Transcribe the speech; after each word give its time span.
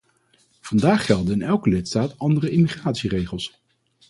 Vandaag 0.61 1.05
gelden 1.05 1.33
in 1.33 1.41
elke 1.41 1.69
lidstaat 1.69 2.19
andere 2.19 2.49
immigratieregels. 2.49 3.61